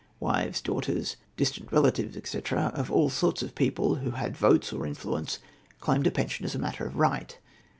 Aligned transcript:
Wives, 0.19 0.61
daughters, 0.61 1.15
distant 1.37 1.71
relatives, 1.71 2.17
&c., 2.27 2.35
of 2.55 2.91
all 2.91 3.11
sorts 3.11 3.43
of 3.43 3.53
people 3.53 3.97
who 3.97 4.09
had 4.09 4.35
votes 4.35 4.73
or 4.73 4.87
influence 4.87 5.37
claimed 5.79 6.07
a 6.07 6.11
pension 6.11 6.43
as 6.43 6.55
a 6.55 6.57
matter 6.57 6.87
of 6.87 6.95
right. 6.95 7.37